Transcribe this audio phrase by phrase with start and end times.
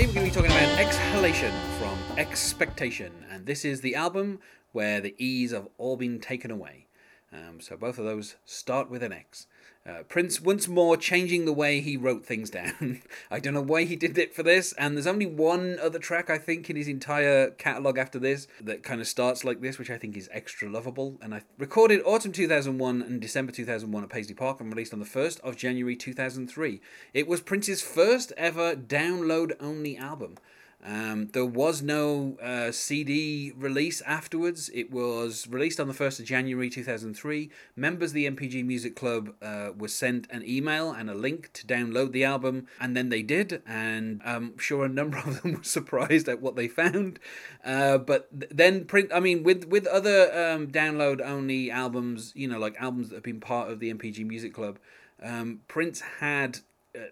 [0.00, 4.38] Today we're going to be talking about Xhalation from Xpectation, and this is the album
[4.72, 6.86] where the E's have all been taken away.
[7.30, 9.46] Um, so both of those start with an X.
[9.88, 13.00] Uh, Prince once more changing the way he wrote things down.
[13.30, 16.28] I don't know why he did it for this, and there's only one other track
[16.28, 19.88] I think in his entire catalogue after this that kind of starts like this, which
[19.88, 21.16] I think is extra lovable.
[21.22, 25.06] And I recorded autumn 2001 and December 2001 at Paisley Park and released on the
[25.06, 26.82] 1st of January 2003.
[27.14, 30.36] It was Prince's first ever download only album.
[30.84, 34.70] Um, there was no uh, CD release afterwards.
[34.72, 37.50] It was released on the 1st of January 2003.
[37.76, 41.66] Members of the NPG Music Club uh, were sent an email and a link to
[41.66, 43.62] download the album, and then they did.
[43.66, 47.18] And I'm sure a number of them were surprised at what they found.
[47.62, 49.10] Uh, but then, print.
[49.12, 53.24] I mean, with with other um, download only albums, you know, like albums that have
[53.24, 54.78] been part of the NPG Music Club,
[55.22, 56.60] um, Prince had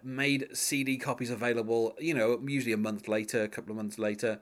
[0.03, 4.39] made CD copies available, you know, usually a month later, a couple of months later.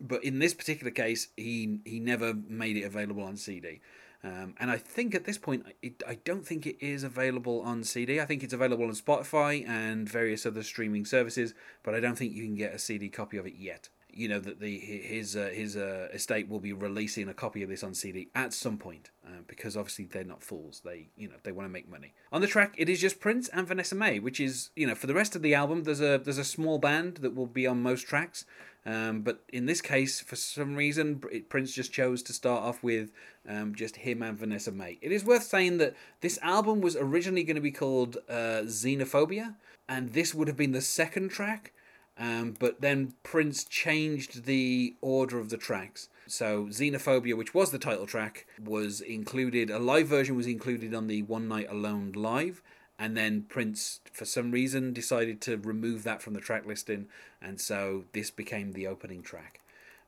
[0.00, 3.80] But in this particular case, he he never made it available on CD.
[4.24, 7.84] Um, and I think at this point, it, I don't think it is available on
[7.84, 8.20] CD.
[8.20, 12.32] I think it's available on Spotify and various other streaming services, but I don't think
[12.32, 15.50] you can get a CD copy of it yet you know that the his uh,
[15.52, 19.10] his uh, estate will be releasing a copy of this on CD at some point
[19.26, 20.80] uh, because obviously they're not fools.
[20.84, 22.14] They you know they want to make money.
[22.32, 25.06] On the track, it is just Prince and Vanessa Mae, which is you know for
[25.06, 27.82] the rest of the album there's a there's a small band that will be on
[27.82, 28.44] most tracks.
[28.86, 33.10] Um, but in this case, for some reason, Prince just chose to start off with
[33.48, 34.96] um, just him and Vanessa Mae.
[35.02, 39.56] It is worth saying that this album was originally going to be called uh, Xenophobia,
[39.88, 41.72] and this would have been the second track.
[42.18, 46.08] Um, but then Prince changed the order of the tracks.
[46.26, 49.70] So Xenophobia, which was the title track, was included.
[49.70, 52.62] A live version was included on the One Night Alone live,
[52.98, 57.06] and then Prince, for some reason, decided to remove that from the track listing,
[57.40, 59.60] and so this became the opening track.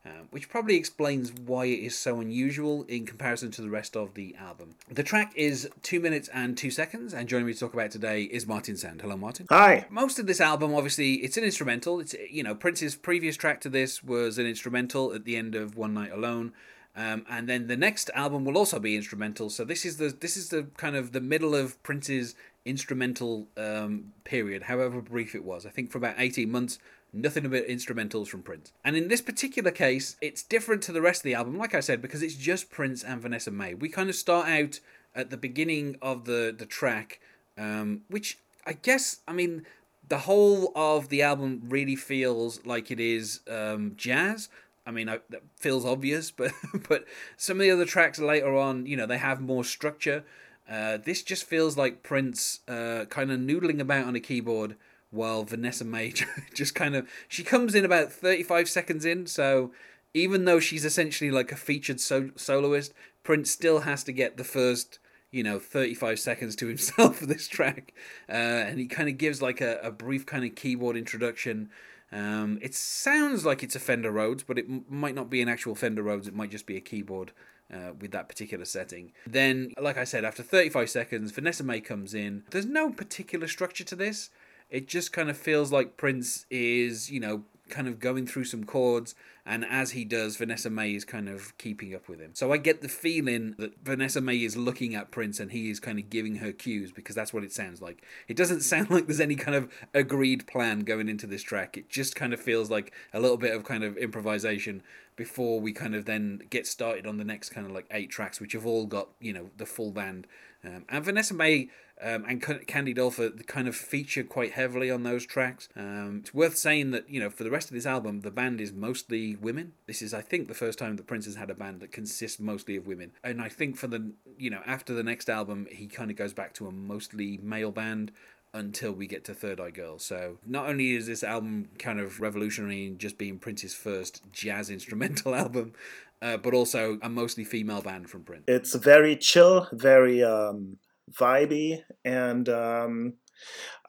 [0.09, 4.15] Um, which probably explains why it is so unusual in comparison to the rest of
[4.15, 4.75] the album.
[4.89, 8.23] The track is 2 minutes and 2 seconds, and joining me to talk about today
[8.23, 9.01] is Martin Sand.
[9.01, 9.45] Hello, Martin.
[9.49, 9.85] Hi.
[9.89, 11.99] Most of this album, obviously, it's an instrumental.
[11.99, 15.77] It's, you know, Prince's previous track to this was an instrumental at the end of
[15.77, 16.53] One Night Alone.
[16.95, 19.49] Um, and then the next album will also be instrumental.
[19.49, 24.11] So this is the this is the kind of the middle of Prince's instrumental um,
[24.23, 25.65] period, however brief it was.
[25.65, 26.79] I think for about eighteen months,
[27.11, 28.71] nothing but instrumentals from Prince.
[28.83, 31.79] And in this particular case, it's different to the rest of the album, like I
[31.79, 33.73] said, because it's just Prince and Vanessa Mae.
[33.73, 34.79] We kind of start out
[35.15, 37.19] at the beginning of the, the track,
[37.57, 39.65] um, which I guess, I mean,
[40.07, 44.49] the whole of the album really feels like it is um, jazz.
[44.85, 46.51] I mean, I, that feels obvious, but
[46.87, 47.05] but
[47.37, 50.23] some of the other tracks later on, you know, they have more structure.
[50.69, 54.75] Uh, this just feels like Prince uh, kind of noodling about on a keyboard
[55.11, 56.13] while Vanessa Mae
[56.53, 59.71] just kind of she comes in about 35 seconds in so
[60.13, 62.93] even though she's essentially like a featured so- soloist
[63.23, 64.99] Prince still has to get the first
[65.31, 67.93] you know 35 seconds to himself for this track
[68.27, 71.69] uh, and he kind of gives like a, a brief kind of keyboard introduction
[72.11, 75.49] um, it sounds like it's a Fender Rhodes but it m- might not be an
[75.49, 77.31] actual Fender Rhodes it might just be a keyboard
[77.73, 79.11] uh, with that particular setting.
[79.27, 82.43] Then, like I said, after 35 seconds, Vanessa Mae comes in.
[82.49, 84.29] There's no particular structure to this.
[84.69, 88.63] It just kind of feels like Prince is, you know, kind of going through some
[88.63, 89.15] chords,
[89.45, 92.31] and as he does, Vanessa Mae is kind of keeping up with him.
[92.33, 95.79] So I get the feeling that Vanessa Mae is looking at Prince and he is
[95.79, 98.03] kind of giving her cues because that's what it sounds like.
[98.27, 101.77] It doesn't sound like there's any kind of agreed plan going into this track.
[101.77, 104.83] It just kind of feels like a little bit of kind of improvisation
[105.15, 108.39] before we kind of then get started on the next kind of like eight tracks,
[108.39, 110.27] which have all got, you know, the full band.
[110.63, 111.69] Um, and Vanessa Mae
[112.01, 115.67] um, and Candy Dulfer kind of feature quite heavily on those tracks.
[115.75, 118.61] Um, it's worth saying that you know for the rest of this album, the band
[118.61, 119.73] is mostly women.
[119.85, 122.39] This is, I think, the first time that Prince has had a band that consists
[122.39, 123.11] mostly of women.
[123.23, 126.33] And I think for the you know after the next album, he kind of goes
[126.33, 128.11] back to a mostly male band
[128.53, 129.99] until we get to Third Eye Girl.
[129.99, 134.69] So not only is this album kind of revolutionary in just being Prince's first jazz
[134.69, 135.73] instrumental album,
[136.21, 138.45] uh, but also a mostly female band from Prince.
[138.47, 140.77] It's very chill, very um,
[141.11, 143.13] vibey, and um,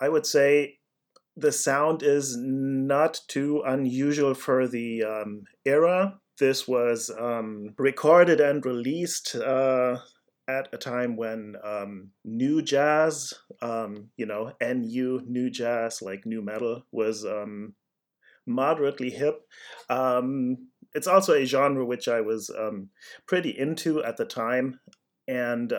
[0.01, 0.79] I would say
[1.37, 6.19] the sound is not too unusual for the um, era.
[6.39, 9.99] This was um, recorded and released uh,
[10.49, 16.43] at a time when um, new jazz, um, you know, NU, new jazz, like new
[16.43, 17.75] metal, was um,
[18.47, 19.41] moderately hip.
[19.89, 22.51] Um, it's also a genre which I was
[23.27, 24.81] pretty into at the time.
[25.29, 25.73] And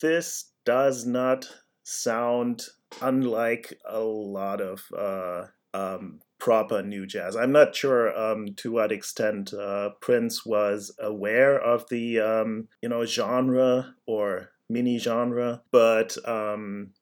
[0.00, 1.46] this does not
[1.84, 2.64] sound
[3.00, 7.36] unlike a lot of uh, um, proper new jazz.
[7.36, 12.88] I'm not sure um, to what extent uh, Prince was aware of the um, you
[12.88, 16.92] know genre or mini genre, but um,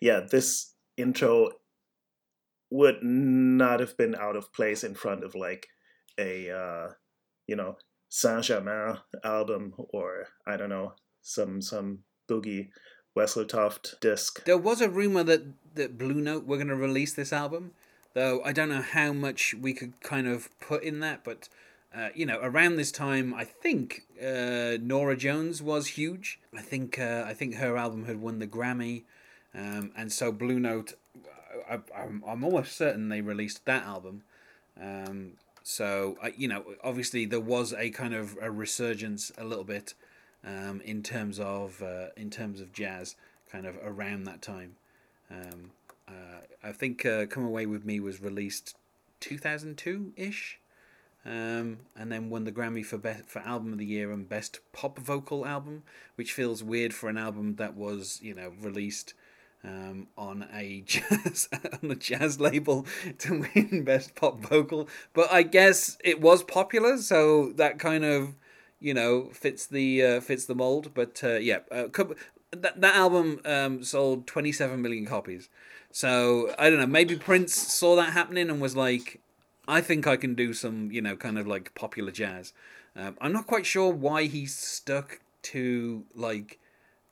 [0.00, 1.50] yeah, this intro
[2.70, 5.68] would not have been out of place in front of like
[6.18, 6.88] a uh,
[7.46, 7.76] you know
[8.08, 12.00] Saint Germain album or I don't know some some
[12.32, 12.68] Bugge
[13.16, 14.44] Wesseltoft disc.
[14.44, 15.42] There was a rumor that
[15.74, 17.72] that Blue Note were going to release this album,
[18.14, 21.24] though I don't know how much we could kind of put in that.
[21.24, 21.48] But
[21.94, 26.40] uh, you know, around this time, I think uh, Norah Jones was huge.
[26.56, 29.02] I think uh, I think her album had won the Grammy,
[29.54, 30.94] um, and so Blue Note.
[31.70, 34.22] I, I'm, I'm almost certain they released that album.
[34.80, 35.32] Um,
[35.62, 39.92] so you know, obviously there was a kind of a resurgence a little bit
[40.44, 43.16] um, in terms of uh, in terms of jazz,
[43.50, 44.76] kind of around that time.
[45.30, 45.70] Um,
[46.08, 48.76] uh, I think uh, "Come Away with Me" was released
[49.20, 50.58] two thousand two ish,
[51.24, 54.60] um, and then won the Grammy for best for album of the year and best
[54.72, 55.82] pop vocal album,
[56.16, 59.14] which feels weird for an album that was you know released.
[59.64, 61.48] Um, on a jazz
[61.80, 62.84] on a jazz label
[63.18, 68.34] to win best pop vocal, but I guess it was popular, so that kind of
[68.82, 70.92] you know fits the uh, fits the mold.
[70.94, 71.88] But uh, yeah, uh,
[72.50, 75.48] that that album um, sold 27 million copies.
[75.90, 76.86] So I don't know.
[76.86, 79.20] Maybe Prince saw that happening and was like,
[79.68, 82.52] "I think I can do some, you know, kind of like popular jazz."
[82.94, 86.58] Um, I'm not quite sure why he stuck to like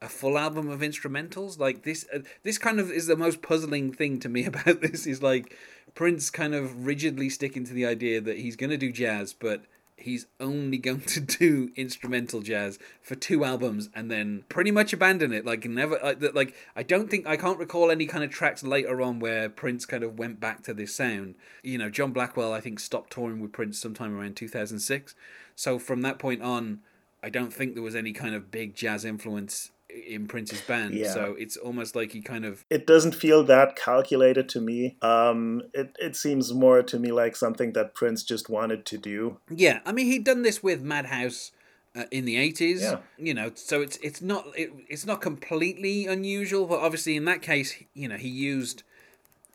[0.02, 1.58] a full album of instrumentals.
[1.58, 5.06] Like this, uh, this kind of is the most puzzling thing to me about this.
[5.06, 5.56] Is like
[5.94, 9.64] Prince kind of rigidly sticking to the idea that he's going to do jazz, but
[10.02, 15.32] he's only going to do instrumental jazz for two albums and then pretty much abandon
[15.32, 15.99] it like never
[16.35, 19.87] like, i don't think i can't recall any kind of tracks later on where prince
[19.87, 21.35] kind of went back to this sound.
[21.62, 25.14] You know john blackwell i think stopped touring with prince sometime around 2006
[25.55, 26.81] so from that point on
[27.23, 29.70] i don't think there was any kind of big jazz influence
[30.11, 30.95] in Prince's band.
[30.95, 31.12] Yeah.
[31.12, 34.97] So it's almost like he kind of It doesn't feel that calculated to me.
[35.03, 39.39] Um it it seems more to me like something that Prince just wanted to do.
[39.49, 41.53] Yeah, I mean he'd done this with Madhouse
[41.97, 42.99] uh, in the 80s yeah.
[43.19, 47.43] you know so it's it's not it, it's not completely unusual but obviously in that
[47.43, 48.85] case you know he used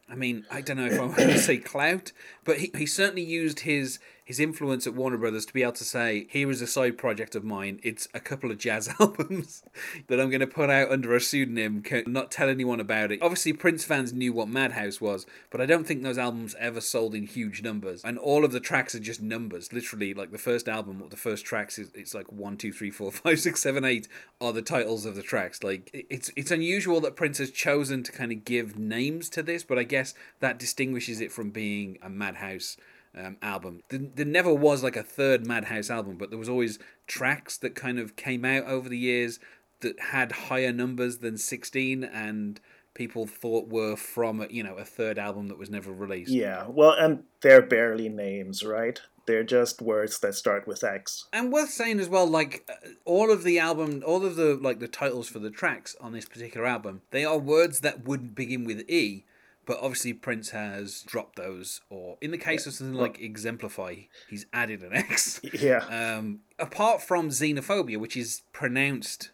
[0.09, 2.11] I mean, I don't know if I want to say clout,
[2.43, 5.83] but he, he certainly used his his influence at Warner Brothers to be able to
[5.83, 7.79] say, here is a side project of mine.
[7.83, 9.63] It's a couple of jazz albums
[10.07, 13.21] that I'm going to put out under a pseudonym, not tell anyone about it.
[13.21, 17.13] Obviously, Prince fans knew what Madhouse was, but I don't think those albums ever sold
[17.13, 18.03] in huge numbers.
[18.03, 19.71] And all of the tracks are just numbers.
[19.71, 23.11] Literally, like the first album, the first tracks is it's like one, two, three, four,
[23.11, 24.07] five, six, seven, eight
[24.41, 25.63] are the titles of the tracks.
[25.63, 29.63] Like it's it's unusual that Prince has chosen to kind of give names to this,
[29.63, 32.75] but I guess that distinguishes it from being a Madhouse
[33.15, 33.81] um, album.
[33.89, 37.75] There, there never was like a third Madhouse album, but there was always tracks that
[37.75, 39.39] kind of came out over the years
[39.81, 42.59] that had higher numbers than 16 and
[42.95, 46.31] people thought were from you know a third album that was never released.
[46.31, 48.99] Yeah, well, and they're barely names, right?
[49.27, 51.25] They're just words that start with X.
[51.33, 54.79] And worth saying as well, like uh, all of the album, all of the like
[54.79, 58.65] the titles for the tracks on this particular album, they are words that would begin
[58.65, 59.25] with E,
[59.65, 64.45] but obviously, Prince has dropped those, or in the case of something like Xemplify, he's
[64.53, 65.41] added an X.
[65.53, 65.85] Yeah.
[65.85, 69.31] Um, apart from Xenophobia, which is pronounced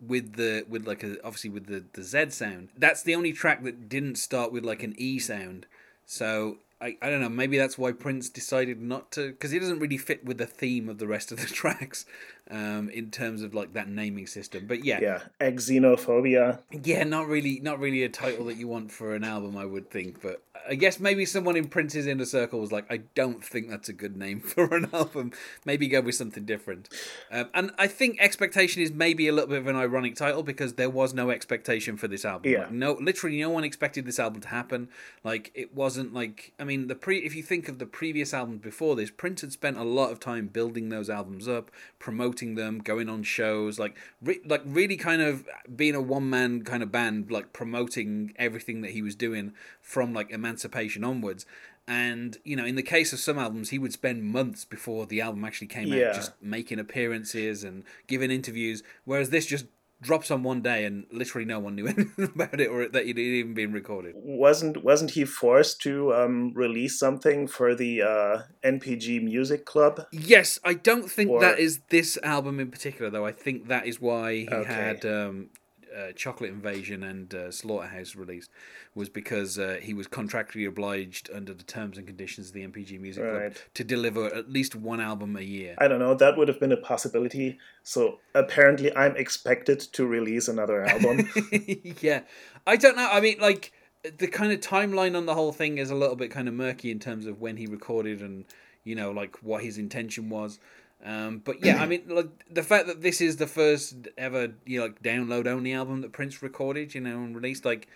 [0.00, 2.68] with the with like a obviously with the the Z sound.
[2.76, 5.66] That's the only track that didn't start with like an E sound.
[6.04, 9.80] So I, I don't know, maybe that's why Prince decided not to, because it doesn't
[9.80, 12.06] really fit with the theme of the rest of the tracks
[12.50, 14.66] um, in terms of like that naming system.
[14.66, 16.60] But yeah, yeah, xenophobia.
[16.70, 19.90] Yeah, not really, not really a title that you want for an album, I would
[19.90, 20.22] think.
[20.22, 23.88] But I guess maybe someone in Prince's inner circle was like, I don't think that's
[23.88, 25.32] a good name for an album.
[25.64, 26.88] Maybe go with something different.
[27.30, 30.74] Um, and I think expectation is maybe a little bit of an ironic title because
[30.74, 32.52] there was no expectation for this album.
[32.52, 32.60] Yeah.
[32.60, 34.88] Like, no, literally, no one expected this album to happen.
[35.24, 37.18] Like it wasn't like I mean the pre.
[37.18, 40.20] If you think of the previous albums before this, Prince had spent a lot of
[40.20, 45.22] time building those albums up, promoting them, going on shows, like re- like really kind
[45.22, 49.54] of being a one man kind of band, like promoting everything that he was doing
[49.80, 51.46] from like Emancipation onwards.
[51.86, 55.20] And you know, in the case of some albums, he would spend months before the
[55.20, 56.08] album actually came yeah.
[56.08, 58.82] out, just making appearances and giving interviews.
[59.04, 59.66] Whereas this just
[60.00, 63.08] drops on one day and literally no one knew anything about it or that it
[63.08, 64.14] had even been recorded.
[64.16, 70.06] Wasn't wasn't he forced to um, release something for the uh, NPG Music Club?
[70.12, 71.40] Yes, I don't think or...
[71.40, 73.26] that is this album in particular though.
[73.26, 74.72] I think that is why he okay.
[74.72, 75.50] had um,
[75.96, 78.50] uh, Chocolate Invasion and uh, Slaughterhouse released
[78.94, 83.00] was because uh, he was contractually obliged under the terms and conditions of the NPG
[83.00, 85.74] Music Club to deliver at least one album a year.
[85.78, 86.14] I don't know.
[86.14, 87.58] That would have been a possibility.
[87.82, 91.28] So apparently, I'm expected to release another album.
[92.00, 92.22] yeah,
[92.66, 93.08] I don't know.
[93.10, 93.72] I mean, like
[94.16, 96.90] the kind of timeline on the whole thing is a little bit kind of murky
[96.90, 98.44] in terms of when he recorded and
[98.84, 100.58] you know like what his intention was.
[101.04, 104.80] Um, but yeah, I mean, like the fact that this is the first ever you
[104.80, 107.88] know like download only album that Prince recorded, you know, and released, like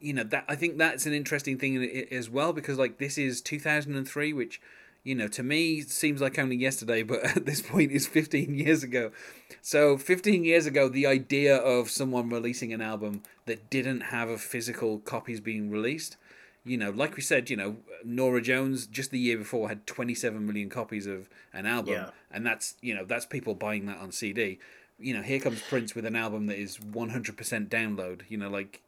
[0.00, 3.40] you know that I think that's an interesting thing as well because like this is
[3.40, 4.60] 2003, which
[5.04, 8.82] you know to me seems like only yesterday, but at this point is 15 years
[8.82, 9.12] ago.
[9.62, 14.38] So 15 years ago, the idea of someone releasing an album that didn't have a
[14.38, 16.16] physical copies being released,
[16.64, 20.46] you know, like we said, you know, Norah Jones just the year before had 27
[20.46, 22.10] million copies of an album, Yeah.
[22.30, 24.58] and that's you know that's people buying that on CD.
[24.98, 28.22] You know, here comes Prince with an album that is 100% download.
[28.28, 28.82] You know, like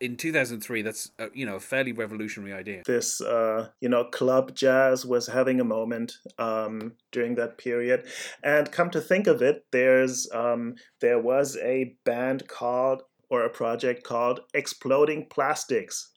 [0.00, 2.82] in 2003, that's a, you know a fairly revolutionary idea.
[2.86, 8.04] this uh, you know club jazz was having a moment um, during that period
[8.42, 13.48] and come to think of it there's um, there was a band called or a
[13.50, 16.08] project called Exploding Plastix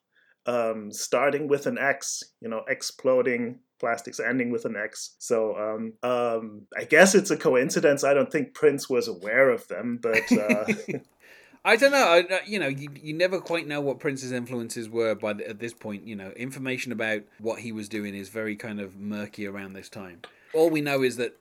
[0.45, 5.93] um, starting with an x you know Exploding Plastix ending with an x so um,
[6.03, 10.31] um, i guess it's a coincidence i don't think prince was aware of them but
[10.31, 10.65] uh,
[11.65, 11.97] I don't know.
[11.97, 15.59] I, you know, you, you never quite know what Prince's influences were by the, at
[15.59, 16.07] this point.
[16.07, 19.89] You know, information about what he was doing is very kind of murky around this
[19.89, 20.21] time.
[20.53, 21.35] All we know is that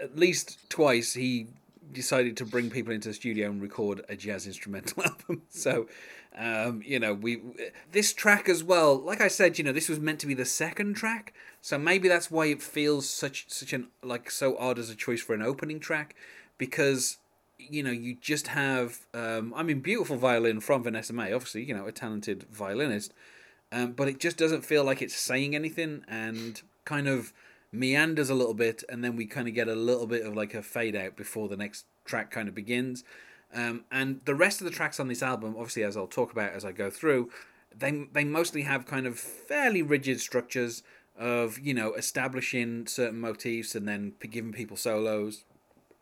[0.00, 1.48] at least twice he
[1.92, 5.42] decided to bring people into the studio and record a jazz instrumental album.
[5.48, 5.86] So,
[6.38, 7.42] um, you know, we
[7.92, 8.96] this track as well.
[8.96, 12.08] Like I said, you know, this was meant to be the second track, so maybe
[12.08, 15.42] that's why it feels such such an like so odd as a choice for an
[15.42, 16.14] opening track,
[16.56, 17.18] because
[17.58, 21.74] you know, you just have, um, I mean, beautiful violin from Vanessa Mae, obviously, you
[21.74, 23.12] know, a talented violinist,
[23.72, 27.32] um, but it just doesn't feel like it's saying anything and kind of
[27.72, 30.54] meanders a little bit, and then we kind of get a little bit of like
[30.54, 33.02] a fade out before the next track kind of begins.
[33.54, 36.52] Um, and the rest of the tracks on this album, obviously, as I'll talk about
[36.52, 37.30] as I go through,
[37.76, 40.82] they they mostly have kind of fairly rigid structures
[41.18, 45.44] of you know establishing certain motifs and then giving people solos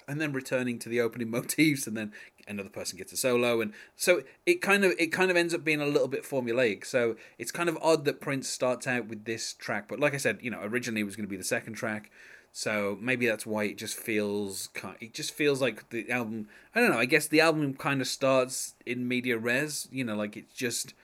[0.09, 2.13] and then returning to the opening motifs and then
[2.49, 3.61] another person gets a solo.
[3.61, 6.85] And so it kind of it kind of ends up being a little bit formulaic.
[6.85, 10.17] So it's kind of odd that prince starts out with this track but like i
[10.17, 12.11] said you know originally it was going to be the second track
[12.57, 16.81] so maybe that's why it just feels ki- it just feels like the album i
[16.81, 20.39] don't know i guess the album kind of starts in media res you know like
[20.39, 20.95] it's just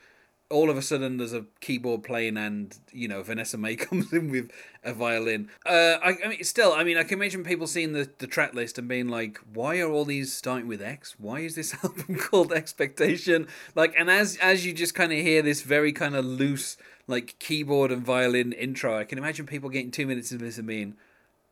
[0.49, 4.31] all of a sudden there's a keyboard playing and you know Vanessa Mae comes in
[4.31, 4.51] with
[4.85, 5.49] a violin.
[5.65, 8.53] Uh, I, I mean, still, I mean, I can imagine people seeing the, the track
[8.53, 11.15] list and being like, "Why are all these starting with X?
[11.19, 15.41] Why is this album called Xpectation?" Like, and as as you just kind of hear
[15.41, 19.91] this very kind of loose like keyboard and violin intro, I can imagine people getting
[19.91, 20.97] two minutes into this and being,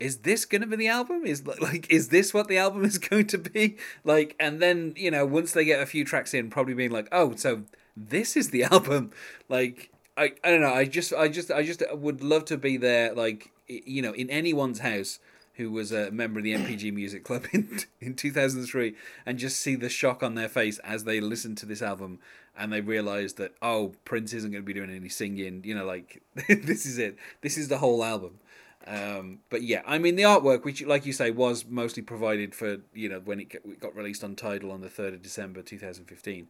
[0.00, 1.24] is this going to be the album?
[1.24, 3.76] Is like is this what the album is going to be?
[4.02, 7.08] Like and then you know once they get a few tracks in probably being like
[7.12, 7.62] oh so
[7.96, 9.12] this is the album.
[9.48, 12.76] Like i i don't know i just i just i just would love to be
[12.76, 15.20] there like you know in anyone's house
[15.54, 18.94] who was a member of the MPG Music Club in in 2003
[19.26, 22.18] and just see the shock on their face as they listen to this album
[22.56, 25.84] and they realize that oh Prince isn't going to be doing any singing you know
[25.84, 27.16] like this is it.
[27.42, 28.40] This is the whole album
[28.86, 32.78] um, but yeah, I mean the artwork, which like you say, was mostly provided for
[32.94, 36.06] you know when it got- released on Tidal on the third of December two thousand
[36.06, 36.48] fifteen.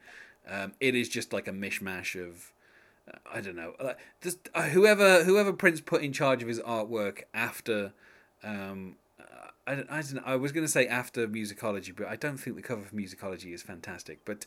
[0.48, 2.52] Um, it is just like a mishmash of
[3.12, 6.60] uh, I don't know, uh, just uh, whoever whoever Prince put in charge of his
[6.60, 7.92] artwork after.
[8.42, 8.96] Um,
[9.66, 12.62] I, I, don't I was going to say after musicology, but I don't think the
[12.62, 14.24] cover for musicology is fantastic.
[14.24, 14.46] But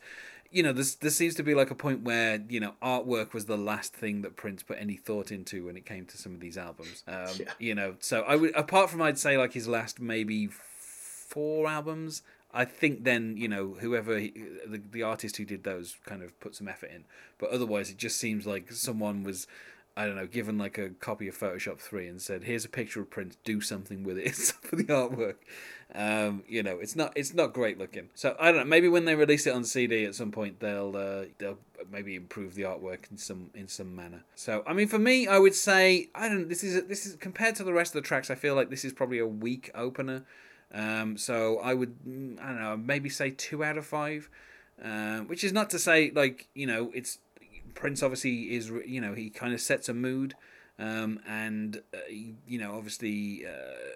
[0.51, 3.46] you know, this there seems to be like a point where you know artwork was
[3.46, 6.39] the last thing that Prince put any thought into when it came to some of
[6.39, 7.03] these albums.
[7.08, 7.51] Um, Yeah.
[7.60, 12.22] You know, so I would apart from I'd say like his last maybe four albums.
[12.56, 14.34] I think then you know whoever he,
[14.68, 17.06] the the artist who did those kind of put some effort in,
[17.39, 19.48] but otherwise it just seems like someone was.
[19.96, 23.02] I don't know, given like a copy of Photoshop three and said, "Here's a picture
[23.02, 23.38] of Prince.
[23.44, 25.36] Do something with it for the artwork."
[25.94, 28.10] Um, you know, it's not it's not great looking.
[28.16, 28.66] So I don't know.
[28.66, 31.60] Maybe when they release it on CD at some point, they'll uh, they'll
[31.92, 34.24] maybe improve the artwork in some in some manner.
[34.34, 36.50] So I mean, for me, I would say I don't.
[36.50, 38.32] This is this is compared to the rest of the tracks.
[38.32, 40.24] I feel like this is probably a weak opener.
[40.74, 44.28] Um, so I would mm, I don't know maybe say two out of five,
[44.82, 47.20] um, which is not to say like you know it's
[47.74, 50.36] Prince obviously is you know he kind of sets a mood,
[50.80, 53.94] um, and uh, you know obviously uh,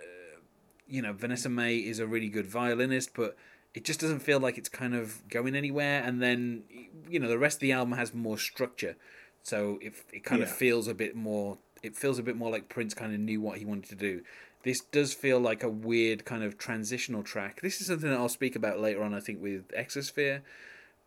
[0.88, 3.36] you know Vanessa Mae is a really good violinist, but
[3.74, 6.02] it just doesn't feel like it's kind of going anywhere.
[6.04, 6.64] And then
[7.10, 8.96] you know the rest of the album has more structure,
[9.44, 11.58] so it it kind of feels a bit more.
[11.84, 14.24] It feels a bit more like Prince kind of knew what he wanted to do.
[14.64, 17.62] This does feel like a weird kind of transitional track.
[17.62, 19.14] This is something that I'll speak about later on.
[19.14, 20.42] I think with Xosphere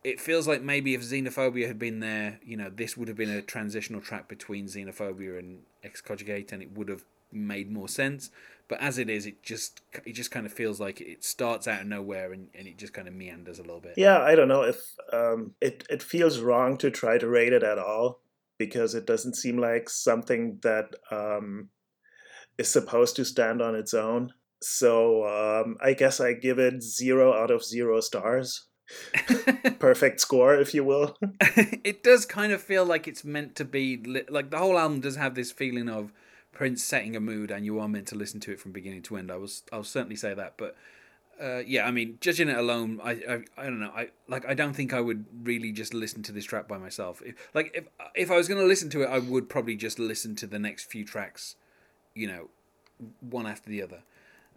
[0.03, 3.31] it feels like maybe if Xenophobia had been there, you know, this would have been
[3.31, 8.31] a transitional track between Xenophobia and Xcogitate, and it would have made more sense.
[8.69, 11.83] But as it is, it just it just kind of feels like it starts out
[11.83, 13.95] of nowhere and, and it just kind of meanders a little bit.
[13.97, 17.65] Yeah, I don't know if um, it it feels wrong to try to rate it
[17.65, 18.21] at all
[18.59, 21.71] because it doesn't seem like something that um,
[22.59, 24.33] is supposed to stand on its own.
[24.63, 28.67] So um, I guess I give it zero out of zero stars.
[29.79, 31.17] Perfect score, if you will.
[31.41, 35.01] it does kind of feel like it's meant to be li- like the whole album
[35.01, 36.13] does have this feeling of
[36.53, 39.17] Prince setting a mood, and you are meant to listen to it from beginning to
[39.17, 39.31] end.
[39.31, 40.77] I was I'll certainly say that, but
[41.41, 43.93] uh, yeah, I mean, judging it alone, I, I I don't know.
[43.95, 47.23] I like I don't think I would really just listen to this track by myself.
[47.25, 49.99] If, like if if I was going to listen to it, I would probably just
[49.99, 51.57] listen to the next few tracks,
[52.15, 52.51] you know,
[53.21, 54.03] one after the other,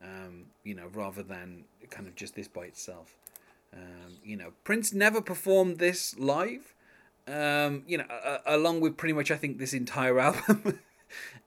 [0.03, 3.15] um, you know, rather than kind of just this by itself.
[3.73, 6.73] Um, you know, Prince never performed this live.
[7.27, 10.79] Um, you know, uh, along with pretty much I think this entire album.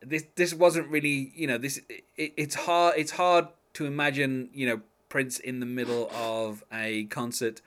[0.01, 2.05] this this wasn't really you know this it,
[2.37, 7.61] it's hard it's hard to imagine you know Prince in the middle of a concert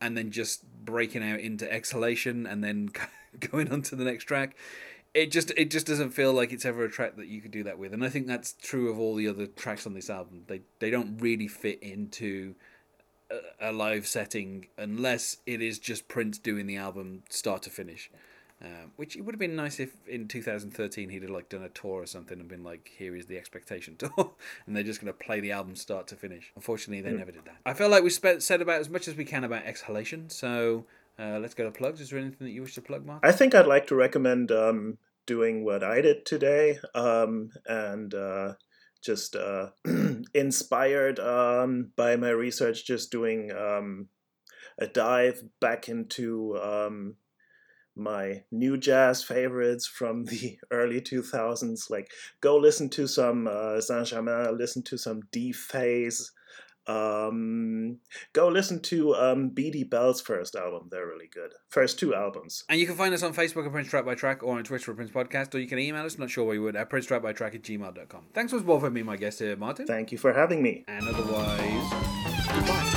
[0.00, 2.90] and then just breaking out into exhalation and then
[3.50, 4.56] going on to the next track
[5.14, 7.62] it just it just doesn't feel like it's ever a track that you could do
[7.62, 10.42] that with and i think that's true of all the other tracks on this album
[10.46, 12.54] they they don't really fit into
[13.60, 18.10] a, live setting unless it is just prince doing the album start to finish
[18.64, 21.68] um, which it would have been nice if in 2013 he'd have like done a
[21.68, 24.34] tour or something and been like, "Here is the expectation tour,"
[24.66, 26.52] and they're just going to play the album start to finish.
[26.54, 27.56] Unfortunately, they never did that.
[27.66, 30.84] I feel like we spe- said about as much as we can about Xhalation, so
[31.18, 32.00] uh, let's go to plugs.
[32.00, 33.20] Is there anything that you wish to plug, Mark?
[33.24, 38.54] I think I'd like to recommend um, doing what I did today um, and uh,
[39.02, 39.70] just uh,
[40.34, 44.08] inspired um, by my research, just doing um,
[44.78, 47.16] a dive back into um,
[47.94, 51.90] my new jazz favorites from the early 2000s.
[51.90, 52.10] Like,
[52.40, 56.30] go listen to some uh, Saint Germain, listen to some De-Phazz.
[56.86, 57.98] Um,
[58.32, 60.88] go listen to um, BD Bell's first album.
[60.90, 61.52] They're really good.
[61.68, 62.64] First two albums.
[62.68, 64.90] And you can find us on Facebook at Prince Track by Track or on Twitter
[64.90, 67.06] at Prince Podcast, or you can email us, not sure where you would, at Prince
[67.06, 68.26] Track by Track at gmail.com.
[68.34, 69.86] Thanks once more for being my guest here, Martin.
[69.86, 70.84] Thank you for having me.
[70.88, 71.92] and otherwise,
[72.48, 72.88] goodbye.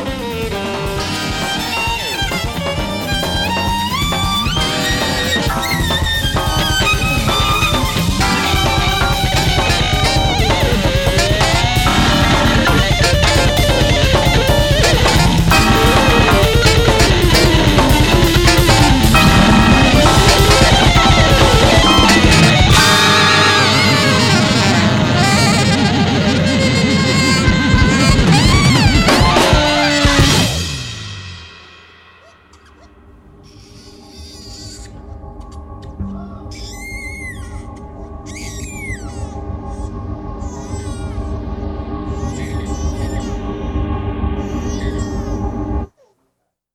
[0.00, 0.14] Um,